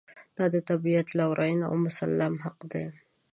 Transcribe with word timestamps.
دا 0.37 0.45
د 0.53 0.55
طبعیت 0.69 1.07
لورېینه 1.17 1.65
او 1.69 1.75
مسلم 1.85 2.33
حق 2.43 2.59
دی. 2.71 2.85